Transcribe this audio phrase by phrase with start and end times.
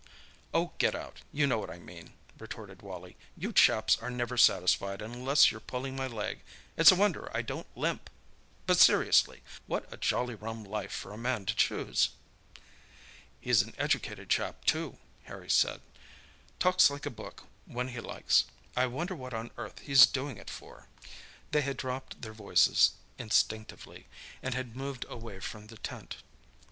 [0.51, 1.21] "Oh, get out!
[1.31, 3.15] you know what I mean," retorted Wally.
[3.37, 8.09] "You chaps are never satisfied unless you're pulling my leg—it's a wonder I don't limp!
[8.65, 12.09] But seriously, what a jolly rum life for a man to choose."
[13.39, 18.45] "He's an educated chap, too," Harry said—"talks like a book when he likes.
[18.75, 20.87] I wonder what on earth he's doing it for?"
[21.51, 24.07] They had dropped their voices instinctively,
[24.41, 26.17] and had moved away from the tent.